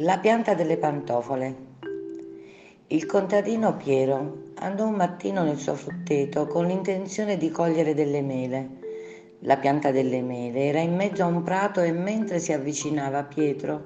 [0.00, 1.54] La pianta delle pantofole.
[2.88, 8.68] Il contadino Piero andò un mattino nel suo frutteto con l'intenzione di cogliere delle mele.
[9.38, 13.84] La pianta delle mele era in mezzo a un prato e mentre si avvicinava Pietro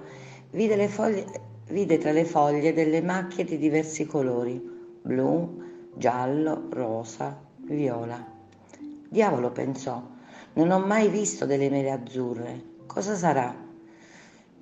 [0.50, 1.26] vide, foglie,
[1.68, 4.60] vide tra le foglie delle macchie di diversi colori,
[5.02, 5.62] blu,
[5.94, 8.26] giallo, rosa, viola.
[9.08, 10.02] Diavolo pensò,
[10.54, 12.62] non ho mai visto delle mele azzurre.
[12.86, 13.68] Cosa sarà?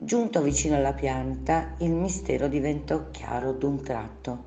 [0.01, 4.45] Giunto vicino alla pianta, il mistero diventò chiaro d'un tratto.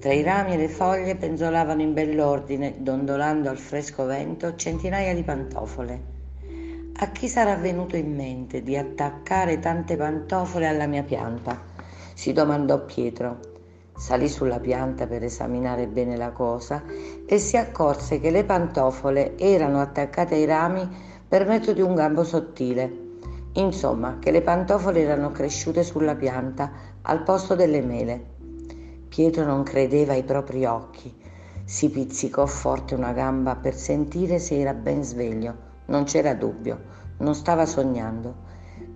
[0.00, 5.22] Tra i rami e le foglie penzolavano in bell'ordine, dondolando al fresco vento, centinaia di
[5.22, 6.02] pantofole.
[6.94, 11.62] A chi sarà venuto in mente di attaccare tante pantofole alla mia pianta?
[12.12, 13.38] si domandò Pietro.
[13.96, 16.82] Salì sulla pianta per esaminare bene la cosa
[17.24, 20.88] e si accorse che le pantofole erano attaccate ai rami
[21.28, 23.06] per mezzo di un gambo sottile
[23.58, 26.70] Insomma, che le pantofole erano cresciute sulla pianta
[27.02, 28.24] al posto delle mele.
[29.08, 31.12] Pietro non credeva ai propri occhi.
[31.64, 35.66] Si pizzicò forte una gamba per sentire se era ben sveglio.
[35.86, 36.80] Non c'era dubbio,
[37.18, 38.46] non stava sognando.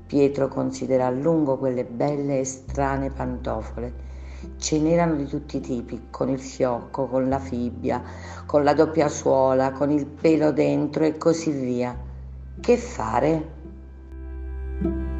[0.07, 4.11] Pietro considerò a lungo quelle belle e strane pantofole.
[4.59, 8.01] Ce n'erano di tutti i tipi, con il fiocco, con la fibbia,
[8.47, 11.99] con la doppia suola, con il pelo dentro e così via.
[12.61, 13.61] Che fare?
[14.83, 15.12] thank you.